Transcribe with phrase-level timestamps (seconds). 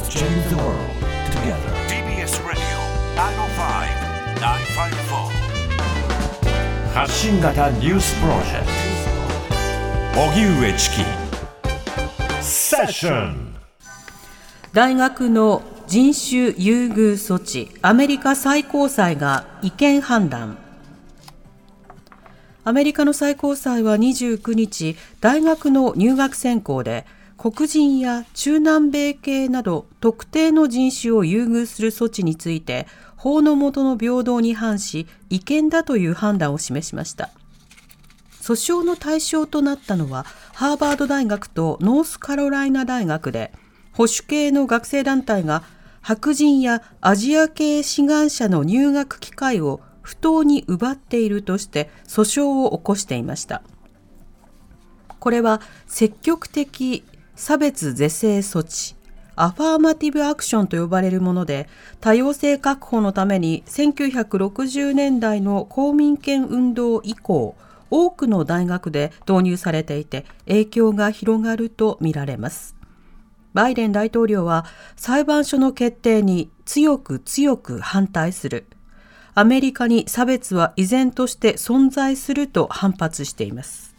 [0.00, 0.80] Let's change the world
[1.30, 1.68] together.
[1.86, 2.64] TBS Radio
[3.16, 5.28] 905-954
[6.94, 8.66] 発信型ニュースプロジェク
[10.14, 11.04] ト荻上チキ
[12.42, 13.54] セッション
[14.72, 20.56] 大学の人種優遇措置アメリカ最高裁が違憲判断。
[22.64, 27.04] アメリカの最高裁は29日大学の入学選考で
[27.42, 32.86] 黒人や中南米系など特定の人種を優遇する措置について
[33.16, 37.30] 法の下の平等に反し違憲だという判断を示しました。
[38.42, 43.52] 訴訟の対象となったのはハーバード大学とノースカロライナ大学で
[43.92, 45.62] 保守系の学生団体が
[46.02, 53.62] 白人やアジア系志願者の入学機会を不当に奪っているとして訴訟を起こしていました。
[55.18, 57.04] これは積極的
[57.40, 58.94] 差別是正措置
[59.34, 67.56] アファーマティブアクションと呼ばれるもので多様性確保のために1960年代の公民権運動以降
[67.88, 72.76] 多くの大学で導入されていて影響が広がるとみられます。
[73.54, 78.66] バイデン大統領は裁判所の決定に強く強く反対する。
[79.32, 83.90] アメリカに差別は依然として存在すると反発しています。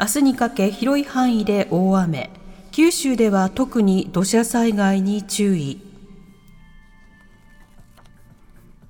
[0.00, 2.30] 明日にかけ広い範囲で大雨。
[2.70, 5.80] 九州では特に土砂災害に注意。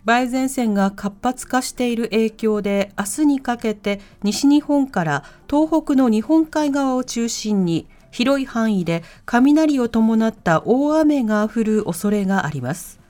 [0.04, 13.00] 梅雨前線が活発化している影響で明日にかけて西日本から東北の日本海側を中心に広い範囲で雷を伴った大雨が降る恐れがあります。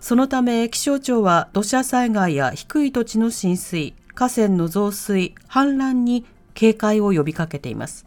[0.00, 6.24] そのため気象庁は土砂災害や低い土地の浸水河川の増水氾濫に
[6.58, 8.04] 警戒を呼びかけています。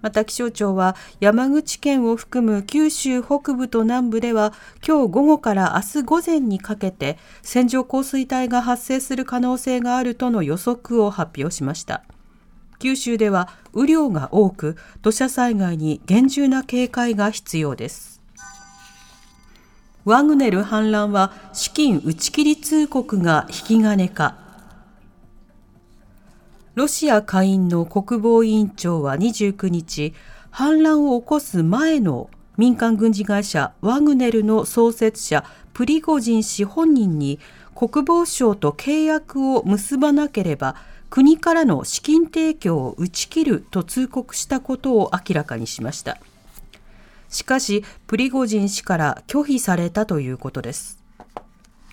[0.00, 4.52] また気象庁は山口県を含む九州北部と南部では
[4.86, 12.04] 今日午後から明日午前にかけて線状降水帯が発生する可能性があるとの予測を発表しました。
[12.78, 18.22] 九州では雨量が多く土砂災害に厳重な警戒が必要です。
[20.04, 24.47] ワグネル反乱は資金打ち切り通告が引き金か。
[26.78, 30.14] ロシア下院の国防委員長は29日、
[30.50, 37.40] 反乱を起こす前の民間軍事会社ワグネルの創設者プリゴジン氏本人に
[37.74, 40.76] 国防省と契約を結ばなければ
[41.10, 46.16] 国からの資金提供を打ち切ると通告したことを明らかにしました。
[47.28, 51.02] しかし、プリゴジン氏から拒否されたということです。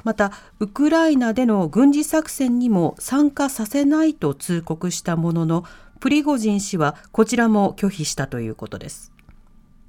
[0.06, 5.66] またウクライナでの軍事作戦にも参加させないと通告したものの
[6.00, 9.12] プリゴジン氏はこちらも拒否したということです。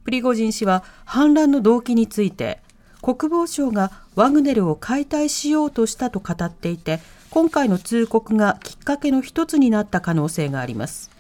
[0.05, 2.61] プリゴジン氏は反乱の動機について
[3.03, 7.01] 国防省がワグネルを解体しようとしたと語っていて
[7.31, 11.16] 今回の通告がきっかけの一つになった可能性があります。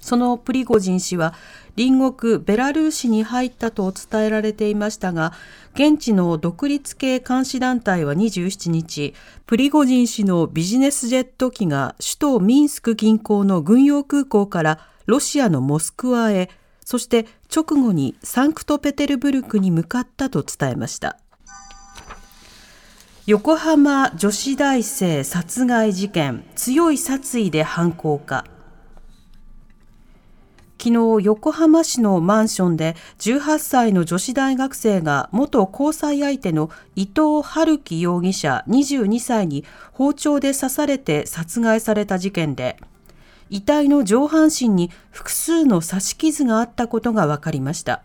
[0.00, 1.34] そのプリゴジン氏は
[1.76, 5.32] 隣国ベラルーシに入ったと伝えられていましたが
[5.74, 9.14] 現地の独立系監視団体は27日
[9.46, 16.50] プリゴジン氏のビジネスジェット機が首都ミンスク近郊の軍用空港からロシアのモスクワへ
[16.84, 21.18] そして直後にサンクトペテルブルクに向かったと伝えました。
[23.26, 28.46] 横浜女子大生殺害事件強い殺意で犯行か。
[30.80, 42.76] 昨日横浜市のマンションで18歳の女子大学生が元交際相手の伊藤春樹容疑者22歳に包丁で刺されて殺害された事件で
[43.50, 48.02] 遺体の上半身に複数の刺し傷があったことが分かりました。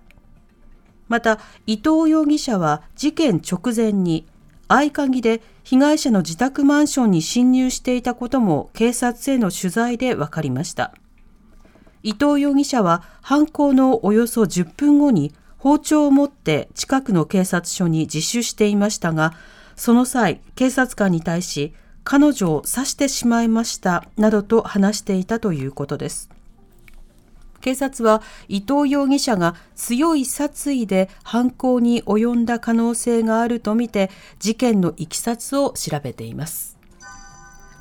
[1.09, 4.25] また伊藤容疑者は事件直前に
[4.67, 10.93] 合鍵で被害者の自宅マンションに侵入していたことも警察への取材で分かりました。
[12.03, 19.33] 伊藤容疑者は犯行のおよそ10分後に包丁を持って近くの警察署に自首していましたが、
[19.77, 21.73] その際、警察官に対し、
[22.03, 26.29] 彼女を刺してしまいましたなどと話していたということです。
[27.61, 36.77] 警察は伊藤容疑者が強い殺意で犯行に及んだ可能性があるとみて事件のいきさつを調べています。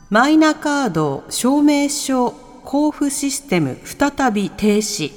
[0.08, 2.32] マイナカード証明書
[2.64, 5.12] 交付システム再び停止。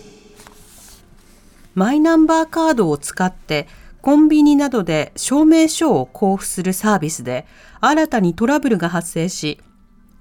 [1.73, 3.67] マイナンバーカードを使って
[4.01, 7.45] コンビニなどで証明書を交付するサービスで
[7.81, 9.59] 新たにトラブルが発生し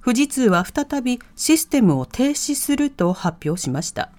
[0.05, 4.11] 富士通は再びシステムを停止すると発表しました。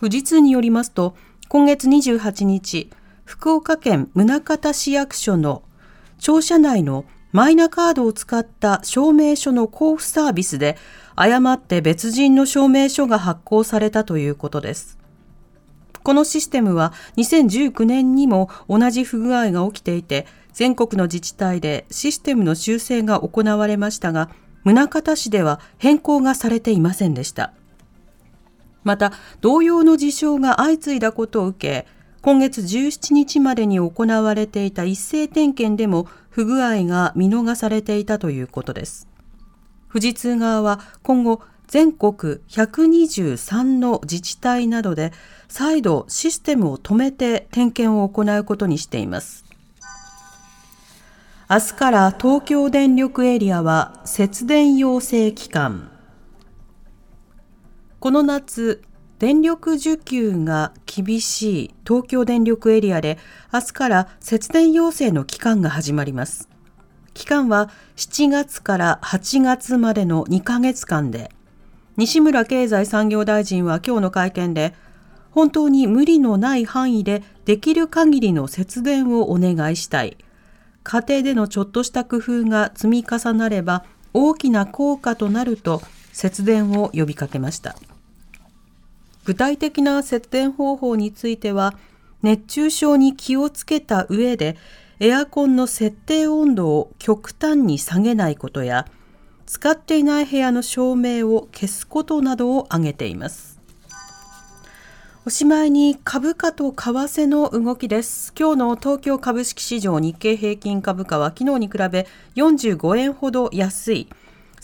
[0.00, 1.14] 富士通によりますと
[1.48, 2.90] 今月28日、
[3.24, 5.62] 福岡県宗像市役所の
[6.18, 7.04] 庁舎内の
[7.34, 10.76] マイナカードを使った証明書の交付サービスで
[11.16, 15.00] 誤って別人の証明書が発行されたということです。
[16.04, 24.30] このシステムは2019年にも同じ不具合が起きていて、全国の自治体でシステムの修正が行われましたが、
[24.62, 27.52] 宗像市では変更がされていませんでした。
[28.84, 31.88] また、同様の事象が相次いだことを受け、
[32.24, 39.06] 今月17日までに行われていた一斉点検でも不具合が見逃されていたということです。
[39.88, 45.12] 富士通側は今後、全国123の自治体などで
[45.48, 49.44] 再度システムを止めて点検を行うことにしています。
[51.48, 55.88] 明日から東京電力エリアは節電要請期間。
[58.00, 58.82] この夏、
[59.18, 63.18] 電力需給が厳しい東京電力エリアで
[63.52, 66.48] 明日から節電要請の期間が始まります。
[67.14, 71.30] 期間は7月から8月までの2ヶ月間で、
[71.96, 74.74] 西村経済産業大臣は今日の会見で、
[75.30, 80.16] 本当に無理のない範囲でできる限りの節電をお願いしたい。
[80.82, 85.82] 家庭でのちょっとした工夫が積み重なれば大きな効果となると
[86.12, 87.76] 節電を呼びかけました。
[89.24, 91.74] 具体的な節電方法については、
[92.22, 94.56] 熱中症に気をつけた上で、
[95.00, 98.86] エアコンの設定温度を極端に下げないことや、
[99.46, 103.54] 使っていない部屋の照明を消すことなどを挙げています。
[105.26, 108.34] おしまいに株価と為替の動きです。
[108.38, 112.06] 今日の東京株式市場日経平均株価は昨日に比べ
[112.36, 114.08] 45円ほど安い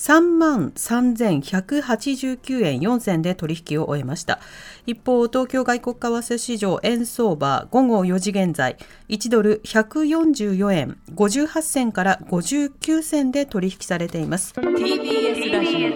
[0.00, 4.40] 3万3189円4銭で取引を終えました。
[4.86, 8.78] 一方、東京外国為替市場円相場午後4時現在、
[9.10, 14.54] 1ドル144円58銭から59銭で取引されています。
[14.54, 15.90] TBS ラジオ。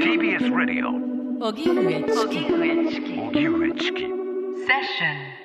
[0.00, 2.04] TBS ラジオ荻上
[2.88, 3.20] チキ。
[3.20, 4.00] 荻上チキ。
[4.00, 5.39] セッション